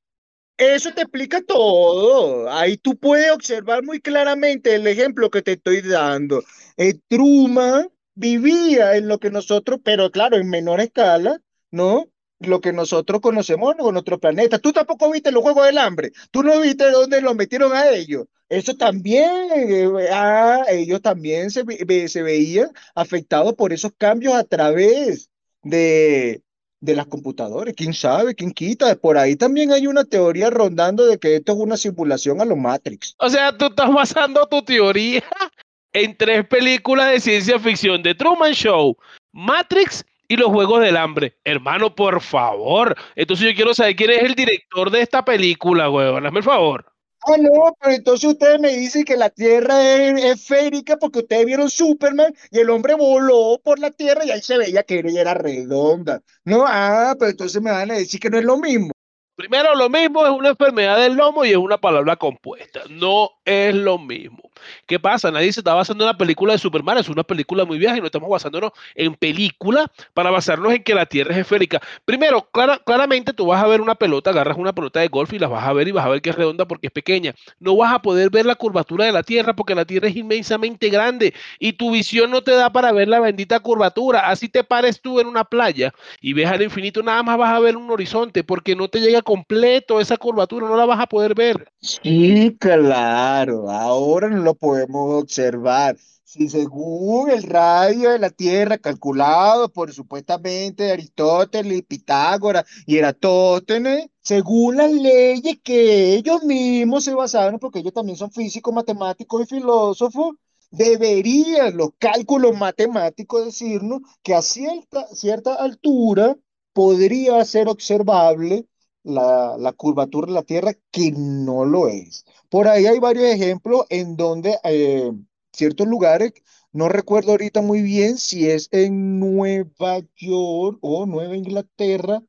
[0.58, 2.52] Eso te explica todo.
[2.52, 6.43] Ahí tú puedes observar muy claramente el ejemplo que te estoy dando.
[6.76, 11.41] El Truman vivía en lo que nosotros, pero claro, en menor escala,
[11.72, 12.10] ¿no?
[12.39, 14.60] Lo que nosotros conocemos con nuestro planeta.
[14.60, 16.12] Tú tampoco viste los Juegos del Hambre.
[16.32, 18.25] Tú no viste dónde los metieron a ellos.
[18.47, 21.63] Eso también, eh, ah, ellos también se,
[22.08, 25.30] se veían afectados por esos cambios a través
[25.62, 26.41] de,
[26.80, 27.73] de las computadoras.
[27.75, 28.34] ¿Quién sabe?
[28.34, 28.95] ¿Quién quita?
[28.95, 32.58] Por ahí también hay una teoría rondando de que esto es una simulación a los
[32.58, 33.15] Matrix.
[33.19, 35.23] O sea, tú estás basando tu teoría
[35.93, 38.97] en tres películas de ciencia ficción, The Truman Show,
[39.32, 41.39] Matrix y los Juegos del Hambre.
[41.44, 42.96] Hermano, por favor.
[43.15, 46.26] Entonces yo quiero saber quién es el director de esta película, huevón.
[46.26, 46.86] Hazme el favor.
[47.28, 51.70] Ah, no, pero entonces ustedes me dicen que la Tierra es esférica porque ustedes vieron
[51.70, 55.34] Superman y el hombre voló por la Tierra y ahí se veía que ella era
[55.34, 56.22] redonda.
[56.46, 58.92] No, ah, pero entonces me van a decir que no es lo mismo.
[59.36, 62.82] Primero, lo mismo es una enfermedad del lomo y es una palabra compuesta.
[62.89, 64.49] No es lo mismo.
[64.86, 65.32] ¿Qué pasa?
[65.32, 68.00] Nadie se está basando en la película de Superman, es una película muy vieja y
[68.00, 71.82] no estamos basándonos en película para basarnos en que la Tierra es esférica.
[72.06, 72.50] Primero,
[72.86, 75.63] claramente tú vas a ver una pelota, agarras una pelota de golf y la vas
[75.63, 77.34] a ver y vas a ver que es redonda porque es pequeña.
[77.60, 80.89] No vas a poder ver la curvatura de la Tierra porque la Tierra es inmensamente
[80.89, 84.30] grande y tu visión no te da para ver la bendita curvatura.
[84.30, 87.60] Así te pares tú en una playa y ves al infinito, nada más vas a
[87.60, 91.36] ver un horizonte porque no te llega completo esa curvatura, no la vas a poder
[91.36, 91.72] ver.
[91.82, 95.96] Sí, claro, ahora no lo podemos observar.
[96.24, 104.78] Si según el radio de la Tierra calculado por supuestamente Aristóteles, Pitágoras y Eratóstenes, según
[104.78, 110.36] las leyes que ellos mismos se basaron, porque ellos también son físicos, matemáticos y filósofos,
[110.72, 116.36] deberían los cálculos matemáticos decirnos que a cierta, cierta altura
[116.74, 118.66] podría ser observable
[119.10, 122.26] la, curvatura de la Tierra, que no lo es.
[122.50, 125.12] Por ahí hay varios ejemplos en donde eh,
[125.54, 126.34] ciertos lugares,
[126.72, 132.22] no recuerdo ahorita muy bien si es en Nueva York o Nueva Inglaterra,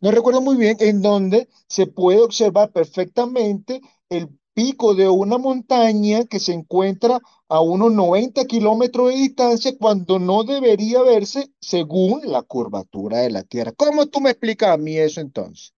[0.00, 6.24] no recuerdo muy bien, en donde se puede observar perfectamente el pico de una montaña
[6.24, 12.42] que se encuentra a unos 90 kilómetros de distancia cuando no debería verse según la
[12.42, 13.72] curvatura de la Tierra.
[13.72, 15.72] ¿Cómo tú me explicas a mí eso entonces?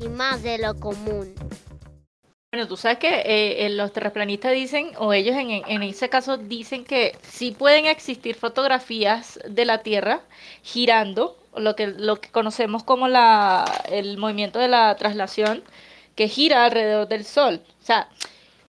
[0.00, 1.34] Y más de lo común.
[2.54, 6.84] Bueno, tú sabes que eh, eh, los terraplanistas dicen, o ellos en, ese caso dicen
[6.84, 10.20] que sí pueden existir fotografías de la Tierra
[10.62, 15.64] girando, lo que, lo que conocemos como la, el movimiento de la traslación,
[16.14, 17.60] que gira alrededor del Sol.
[17.82, 18.08] O sea,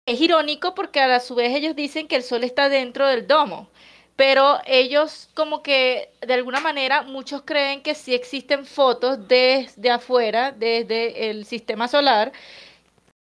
[0.08, 3.70] es irónico porque a su vez ellos dicen que el Sol está dentro del domo,
[4.16, 10.52] pero ellos como que de alguna manera muchos creen que sí existen fotos desde afuera,
[10.52, 12.32] desde el sistema solar,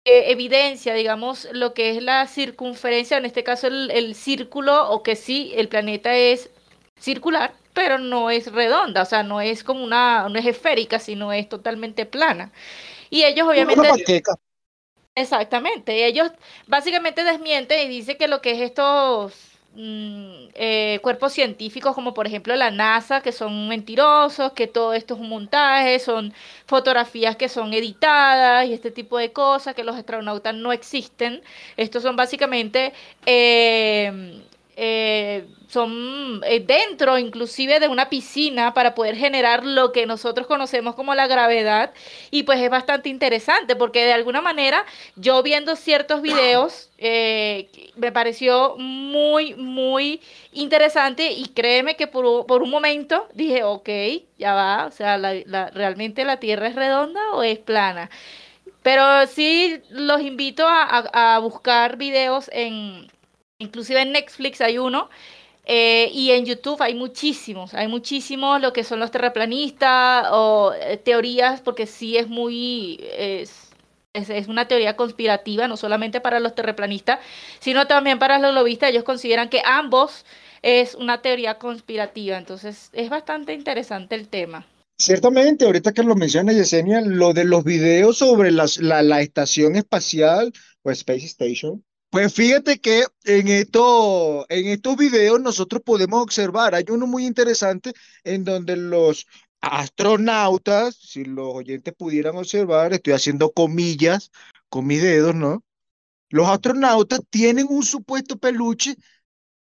[0.05, 5.53] evidencia, digamos, lo que es la circunferencia, en este caso el, círculo, o que sí,
[5.55, 6.51] el planeta es
[6.99, 11.33] circular, pero no es redonda, o sea, no es como una, no es esférica, sino
[11.33, 12.53] es totalmente plana.
[13.11, 14.23] Y ellos obviamente...
[15.15, 16.31] Exactamente, ellos
[16.69, 22.27] básicamente desmienten y dicen que lo que es estos Mm, eh, cuerpos científicos como por
[22.27, 26.33] ejemplo la NASA, que son mentirosos, que todo esto es un montaje, son
[26.67, 31.43] fotografías que son editadas y este tipo de cosas, que los astronautas no existen.
[31.77, 32.93] Estos son básicamente
[33.27, 34.43] eh,
[34.81, 40.95] eh, son eh, dentro inclusive de una piscina para poder generar lo que nosotros conocemos
[40.95, 41.93] como la gravedad.
[42.31, 44.87] Y pues es bastante interesante porque de alguna manera
[45.17, 50.21] yo viendo ciertos videos eh, me pareció muy muy
[50.53, 53.89] interesante y créeme que por, por, un momento dije ok
[54.39, 58.11] ya va o sea la, realmente la tierra es redonda o es plana
[58.83, 63.09] pero sí los invito a, a buscar videos en
[63.61, 65.11] Inclusive en Netflix hay uno
[65.65, 70.97] eh, y en YouTube hay muchísimos, hay muchísimos lo que son los terraplanistas o eh,
[70.97, 73.71] teorías, porque sí es muy, es,
[74.15, 77.19] es, una teoría conspirativa, no solamente para los terraplanistas,
[77.59, 78.91] sino también para los lobistas.
[78.91, 80.25] Ellos consideran que ambos
[80.63, 84.69] es una teoría conspirativa, entonces es bastante interesante el tema.
[85.01, 90.53] Ciertamente, ahorita que lo menciona Yesenia, lo de los videos sobre la, la estación espacial
[90.83, 96.85] o Space Station, pues fíjate que en, esto, en estos videos nosotros podemos observar, hay
[96.89, 97.93] uno muy interesante
[98.25, 99.27] en donde los
[99.61, 104.31] astronautas, si los oyentes pudieran observar, estoy haciendo comillas
[104.69, 105.65] con mis dedos, ¿no?
[106.31, 108.97] Los astronautas tienen un supuesto peluche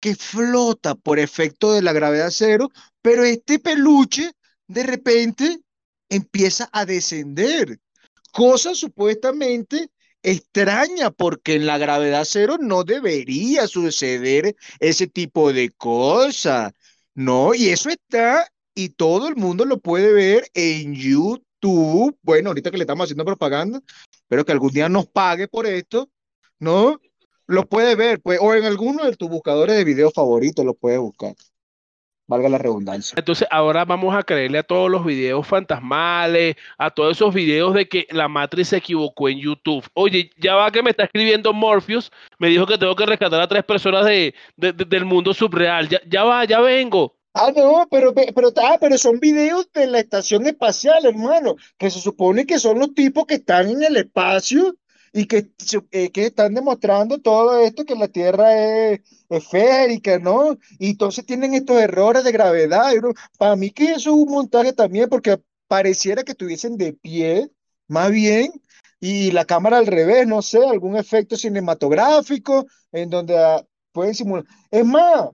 [0.00, 2.70] que flota por efecto de la gravedad cero,
[3.02, 4.32] pero este peluche
[4.68, 5.60] de repente
[6.08, 7.78] empieza a descender,
[8.32, 9.90] cosa supuestamente
[10.22, 16.72] extraña porque en la gravedad cero no debería suceder ese tipo de cosas,
[17.14, 17.54] ¿no?
[17.54, 22.16] Y eso está y todo el mundo lo puede ver en YouTube.
[22.22, 23.80] Bueno, ahorita que le estamos haciendo propaganda,
[24.12, 26.08] espero que algún día nos pague por esto,
[26.58, 27.00] ¿no?
[27.46, 31.00] Lo puede ver, pues, o en alguno de tus buscadores de videos favoritos lo puedes
[31.00, 31.34] buscar
[32.28, 33.14] valga la redundancia.
[33.18, 37.88] Entonces ahora vamos a creerle a todos los videos fantasmales, a todos esos videos de
[37.88, 39.84] que la matriz se equivocó en YouTube.
[39.94, 43.48] Oye, ya va que me está escribiendo Morpheus, me dijo que tengo que rescatar a
[43.48, 45.88] tres personas de, del mundo subreal.
[45.88, 47.16] Ya, ya va, ya vengo.
[47.34, 52.00] Ah, no, pero, pero, ah, pero son videos de la estación espacial, hermano, que se
[52.00, 54.74] supone que son los tipos que están en el espacio
[55.12, 55.50] y que,
[55.90, 58.56] eh, que están demostrando todo esto, que la Tierra
[58.92, 60.56] es esférica, ¿no?
[60.78, 62.92] Y entonces tienen estos errores de gravedad.
[63.38, 67.50] Para mí que eso es un montaje también, porque pareciera que estuviesen de pie
[67.88, 68.52] más bien,
[69.00, 74.44] y la cámara al revés, no sé, algún efecto cinematográfico en donde ah, pueden simular.
[74.70, 75.28] Es más,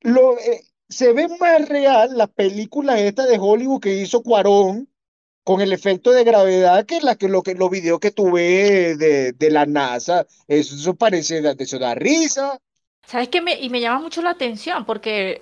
[0.00, 4.88] lo, eh, se ve más real la película esta de Hollywood que hizo Cuarón
[5.48, 9.32] con el efecto de gravedad que, la, que, lo, que los videos que tuve de,
[9.32, 10.26] de la NASA.
[10.46, 12.60] Eso, eso parece, eso da risa.
[13.06, 13.40] ¿Sabes qué?
[13.40, 15.40] Me, y me llama mucho la atención porque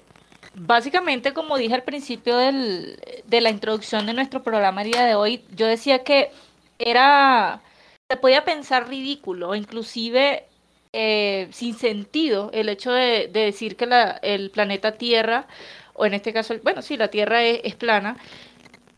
[0.54, 5.16] básicamente, como dije al principio del, de la introducción de nuestro programa el día de
[5.16, 6.30] hoy, yo decía que
[6.78, 7.60] era,
[8.08, 10.44] se podía pensar ridículo, inclusive
[10.92, 15.48] eh, sin sentido, el hecho de, de decir que la, el planeta Tierra,
[15.94, 18.16] o en este caso, bueno, sí, la Tierra es, es plana,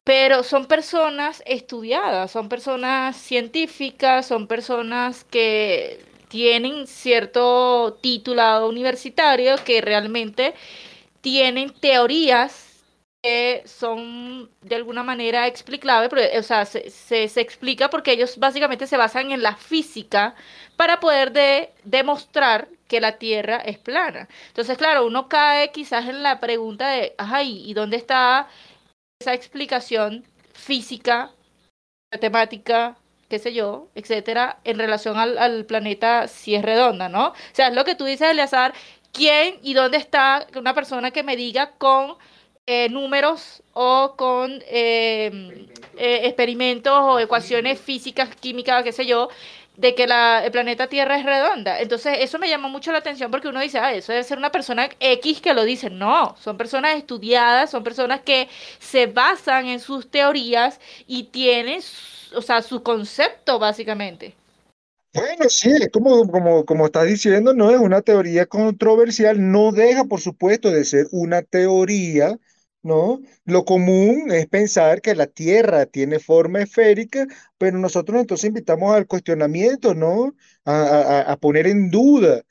[0.08, 9.82] pero son personas estudiadas, son personas científicas, son personas que tienen cierto titulado universitario que
[9.82, 10.54] realmente
[11.20, 12.82] tienen teorías
[13.22, 19.30] que son de alguna manera explicables, o sea, se, explica porque ellos básicamente se basan
[19.30, 20.34] en la física
[20.76, 24.26] para poder de, demostrar que la Tierra es plana.
[24.48, 28.48] Entonces, claro, uno cae quizás en la pregunta de, ajá, ¿y dónde está
[29.20, 31.32] esa explicación física,
[32.12, 32.96] matemática,
[33.28, 37.28] qué sé yo, etcétera, en relación al, al, planeta si es redonda, ¿no?
[37.28, 38.74] O sea, es lo que tú dices, Eleazar,
[39.12, 42.16] quién y dónde está una persona que me diga con
[42.66, 45.66] eh, números o con eh,
[45.96, 49.30] eh, experimentos o ecuaciones físicas, químicas, qué sé yo,
[49.78, 51.80] de que la, el planeta Tierra es redonda.
[51.80, 54.50] Entonces, eso me llama mucho la atención porque uno dice, ah, eso debe ser una
[54.50, 55.88] persona X que lo dice.
[55.88, 58.48] No, son personas estudiadas, son personas que
[58.80, 61.80] se basan en sus teorías y tienen,
[62.34, 64.34] o sea, su concepto básicamente.
[65.14, 70.04] Bueno, sí, es como, como, como estás diciendo, no es una teoría controversial, no deja,
[70.04, 72.36] por supuesto, de ser una teoría,
[72.82, 73.20] ¿no?
[73.44, 77.26] Lo común es pensar que la Tierra tiene forma esférica,
[77.58, 80.34] pero nosotros entonces invitamos al cuestionamiento, ¿no?
[80.64, 82.42] A, a, a poner en duda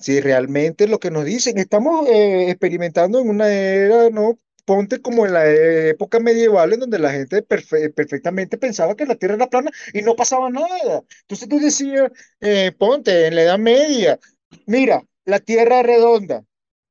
[0.00, 4.38] si realmente lo que nos dicen, estamos eh, experimentando en una era, ¿no?
[4.64, 9.14] ponte como en la época medieval en donde la gente perfe perfectamente pensaba que la
[9.16, 11.02] Tierra era plana y no pasaba nada.
[11.22, 12.10] Entonces tú decías,
[12.40, 14.18] eh, ponte en la Edad Media,
[14.66, 16.44] mira, la Tierra es redonda.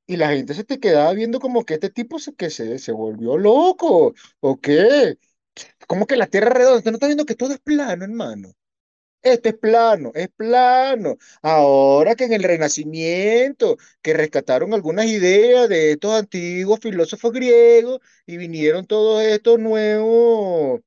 [0.07, 2.91] Y la gente se te quedaba viendo como que este tipo se, que se, se
[2.93, 5.17] volvió loco, ¿o qué?
[5.87, 8.53] Como que la Tierra redonda, usted no está viendo que todo es plano, hermano.
[9.21, 11.17] Esto es plano, es plano.
[11.41, 18.37] Ahora que en el Renacimiento, que rescataron algunas ideas de estos antiguos filósofos griegos y
[18.37, 20.81] vinieron todos estos nuevos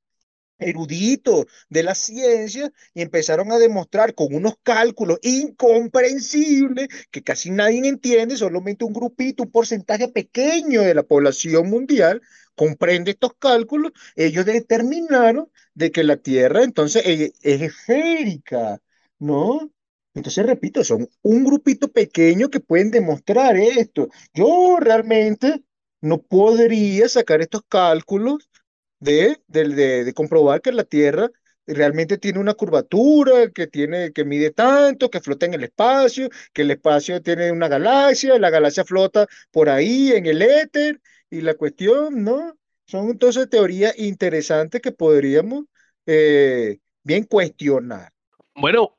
[0.60, 7.86] eruditos de la ciencia y empezaron a demostrar con unos cálculos incomprensibles que casi nadie
[7.88, 12.20] entiende, solamente un grupito, un porcentaje pequeño de la población mundial
[12.54, 18.80] comprende estos cálculos, ellos determinaron de que la Tierra entonces es, esférica,
[19.18, 19.70] ¿no?
[20.14, 24.08] Entonces, repito, son un grupito pequeño que pueden demostrar esto.
[24.34, 25.62] Yo realmente
[26.02, 28.49] no podría sacar estos cálculos
[29.00, 31.30] de, de, de, de comprobar que la Tierra
[31.66, 36.62] realmente tiene una curvatura, que, tiene, que mide tanto, que flota en el espacio, que
[36.62, 41.54] el espacio tiene una galaxia, la galaxia flota por ahí en el éter, y la
[41.54, 42.58] cuestión, ¿no?
[42.86, 45.64] Son entonces teorías interesantes que podríamos
[46.06, 48.12] eh, bien cuestionar.
[48.56, 48.98] Bueno,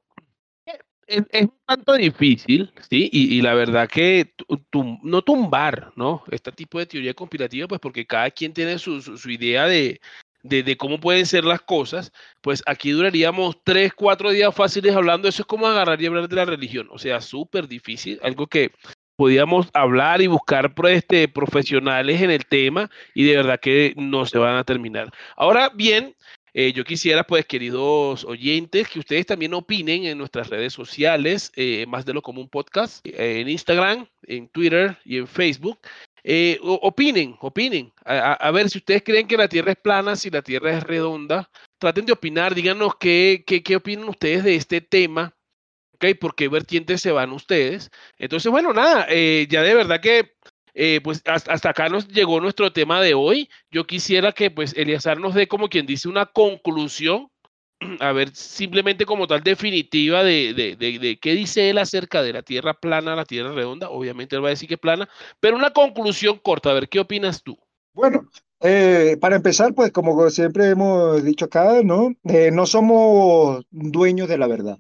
[1.08, 3.10] es, es, un tanto difícil, ¿sí?
[3.12, 4.34] Y, y la verdad que
[4.70, 6.24] tum, no tumbar, ¿no?
[6.32, 10.00] Este tipo de teoría conspirativa, pues porque cada quien tiene su, su, idea de,
[10.44, 15.28] de, de, cómo pueden ser las cosas, pues aquí duraríamos tres, cuatro días fáciles hablando.
[15.28, 16.88] Eso es como agarrar y hablar de la religión.
[16.92, 18.72] O sea, súper difícil, algo que
[19.22, 24.40] podíamos hablar y buscar este, profesionales en el tema y de verdad que no se
[24.40, 25.12] van a terminar.
[25.36, 26.16] Ahora bien,
[26.54, 31.86] eh, yo quisiera, pues, queridos oyentes, que ustedes también opinen en nuestras redes sociales, eh,
[31.88, 35.80] más de lo común podcast, en Instagram, en Twitter y en Facebook.
[36.24, 37.94] Eh, opinen, opinen.
[38.06, 41.50] A, ver si ustedes creen que la Tierra es plana, si la Tierra es redonda.
[41.80, 45.34] Traten de opinar, díganos qué, qué, qué opinan ustedes de este tema.
[45.94, 46.18] ¿Ok?
[46.20, 47.90] ¿Por qué vertientes se van ustedes?
[48.18, 50.34] Entonces, bueno, nada, ya de verdad que
[50.74, 53.50] eh, pues hasta, hasta, acá nos llegó nuestro tema de hoy.
[53.72, 57.28] Yo quisiera que pues Eliazar nos dé como quien dice una conclusión,
[58.00, 62.44] a ver, simplemente como tal definitiva de, de, de, qué dice él acerca de la
[62.44, 63.90] Tierra plana, la Tierra redonda.
[63.90, 65.10] Obviamente él va a decir que plana,
[65.40, 67.58] pero una conclusión corta, a ver, ¿qué opinas tú?
[67.94, 68.30] Bueno,
[68.62, 72.14] eh, para empezar, pues como siempre hemos dicho acá, ¿no?
[72.26, 74.78] Eh, no somos dueños de la verdad.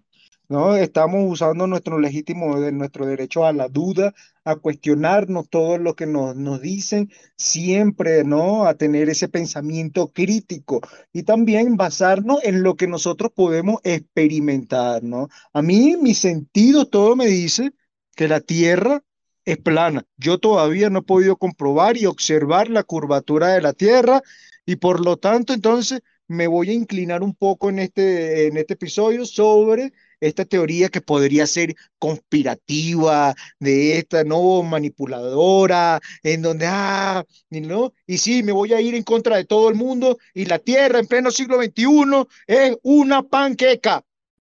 [0.52, 0.76] ¿No?
[0.76, 6.36] Estamos usando nuestro legítimo, nuestro derecho a la duda, a cuestionarnos todo lo que nos,
[6.36, 8.66] nos dicen, siempre, ¿no?
[8.66, 10.82] A tener ese pensamiento crítico
[11.14, 15.30] y también basarnos en lo que nosotros podemos experimentar, ¿no?
[15.54, 17.72] A mí, mi sentido todo me dice
[18.18, 19.04] que la Tierra
[19.45, 20.06] es plana.
[20.18, 24.22] Yo todavía no he podido comprobar y observar la curvatura de la Tierra
[24.66, 28.74] y por lo tanto, entonces, me voy a inclinar un poco en este, en este
[28.76, 34.63] episodio sobre esta teoría que podría ser conspirativa, de esta, ¿no?
[34.63, 37.93] Manipuladora, en donde, ah, ¿no?
[38.07, 40.99] Y sí, me voy a ir en contra de todo el mundo y la Tierra
[40.99, 44.03] en pleno siglo XXI es una panqueca.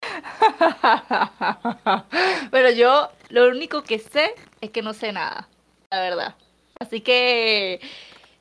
[2.52, 5.50] Pero yo lo único que sé es que no sé nada,
[5.90, 6.36] la verdad.
[6.80, 7.80] Así que,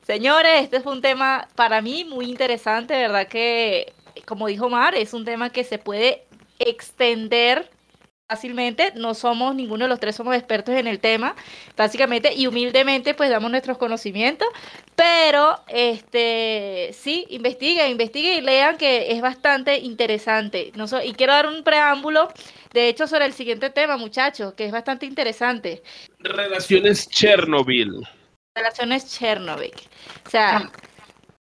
[0.05, 3.27] señores, este fue un tema para mí muy interesante, ¿verdad?
[3.27, 3.93] Que,
[4.25, 6.24] como dijo Mar, es un tema que se puede
[6.59, 7.69] extender
[8.27, 8.91] fácilmente.
[8.95, 11.35] No somos, ninguno de los tres somos expertos en el tema,
[11.77, 14.47] básicamente, y humildemente pues damos nuestros conocimientos,
[14.95, 20.71] pero este sí, investiguen, investiguen y lean que es bastante interesante.
[20.75, 22.29] No y quiero dar un preámbulo,
[22.73, 25.83] de hecho, sobre el siguiente tema, muchachos, que es bastante interesante.
[26.19, 28.07] Relaciones Chernobyl.
[28.55, 29.73] Relaciones Chernobyl.
[30.25, 30.71] O sea,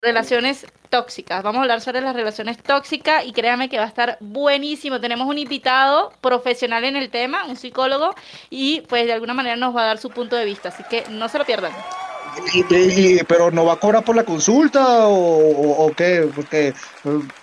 [0.02, 1.44] relaciones tóxicas.
[1.44, 5.00] Vamos a hablar sobre las relaciones tóxicas y créanme que va a estar buenísimo.
[5.00, 8.16] Tenemos un invitado profesional en el tema, un psicólogo,
[8.50, 11.04] y pues de alguna manera nos va a dar su punto de vista, así que
[11.10, 11.72] no se lo pierdan.
[13.28, 16.74] pero no va a cobrar por la consulta o, o qué, porque eh,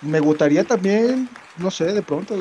[0.01, 1.29] me gustaría también
[1.59, 2.35] no sé, de pronto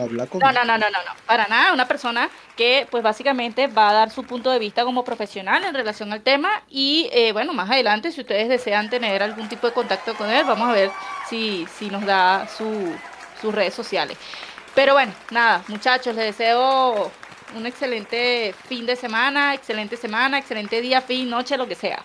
[0.00, 0.40] hablar con...
[0.40, 0.96] No, no, no, no, no,
[1.26, 5.04] para nada, una persona que pues básicamente va a dar su punto de vista como
[5.04, 9.48] profesional en relación al tema y eh, bueno, más adelante si ustedes desean tener algún
[9.48, 10.90] tipo de contacto con él, vamos a ver
[11.28, 12.94] si, si nos da su,
[13.40, 14.18] sus redes sociales.
[14.74, 17.10] Pero bueno, nada, muchachos, les deseo
[17.54, 22.02] un excelente fin de semana, excelente semana, excelente día, fin, noche, lo que sea.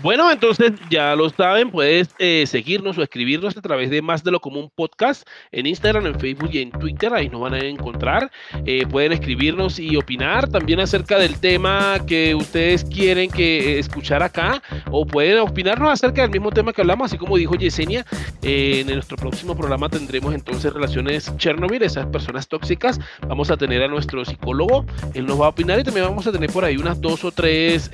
[0.00, 4.30] Bueno, entonces ya lo saben, puedes eh, seguirnos o escribirnos a través de Más de
[4.30, 8.30] lo Común Podcast en Instagram, en Facebook y en Twitter, ahí nos van a encontrar.
[8.64, 14.22] Eh, pueden escribirnos y opinar también acerca del tema que ustedes quieren que eh, escuchar
[14.22, 18.06] acá, o pueden opinarnos acerca del mismo tema que hablamos, así como dijo Yesenia.
[18.42, 23.00] en nuestro próximo programa tendremos entonces relaciones Chernobyl, esas personas tóxicas.
[23.26, 26.32] Vamos a tener a nuestro psicólogo, él nos va a opinar y también vamos a
[26.32, 27.90] tener por ahí unas dos o tres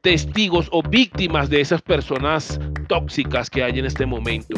[0.00, 4.54] testigos o víctimas de esas personas tóxicas que hay en este momento.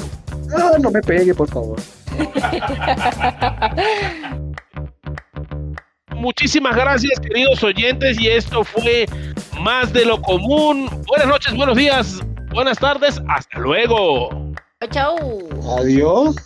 [0.55, 1.80] Ah, no me pegue, por favor.
[6.14, 9.07] Muchísimas gracias, queridos oyentes, y esto fue
[9.62, 10.91] más de lo común.
[11.07, 12.20] Buenas noches, buenos días,
[12.51, 14.28] buenas tardes, hasta luego.
[14.91, 15.16] Chao.
[15.78, 16.37] Adiós.